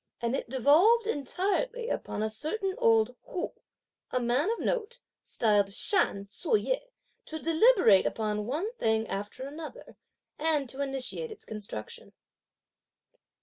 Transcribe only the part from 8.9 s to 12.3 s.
after another, and to initiate its construction.